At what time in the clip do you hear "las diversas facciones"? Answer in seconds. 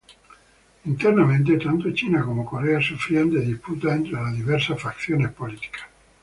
4.13-5.31